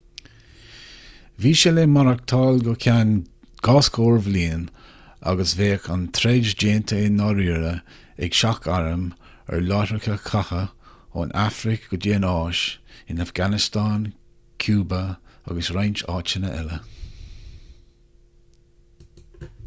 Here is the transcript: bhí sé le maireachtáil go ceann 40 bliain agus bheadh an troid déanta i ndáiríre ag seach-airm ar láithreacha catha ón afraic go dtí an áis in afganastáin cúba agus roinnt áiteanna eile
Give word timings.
bhí 1.43 1.49
sé 1.63 1.71
le 1.77 1.81
maireachtáil 1.95 2.55
go 2.67 2.71
ceann 2.85 3.11
40 3.67 4.23
bliain 4.27 4.63
agus 5.33 5.51
bheadh 5.59 5.83
an 5.97 6.05
troid 6.19 6.47
déanta 6.63 7.01
i 7.09 7.11
ndáiríre 7.19 7.73
ag 8.29 8.39
seach-airm 8.39 9.05
ar 9.57 9.61
láithreacha 9.67 10.17
catha 10.31 10.63
ón 11.25 11.37
afraic 11.43 11.87
go 11.93 12.01
dtí 12.01 12.15
an 12.17 12.27
áis 12.33 12.63
in 13.15 13.23
afganastáin 13.29 14.09
cúba 14.65 15.03
agus 15.53 15.73
roinnt 15.77 16.05
áiteanna 16.17 16.55
eile 16.65 16.83